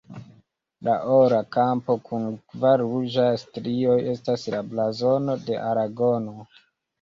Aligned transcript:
La 0.85 0.93
ora 1.15 1.41
kampo 1.55 1.95
kun 2.07 2.25
kvar 2.53 2.83
ruĝaj 2.93 3.27
strioj 3.43 3.99
estas 4.15 4.47
la 4.55 4.63
blazono 4.73 5.37
de 5.45 5.61
Aragono. 5.69 6.35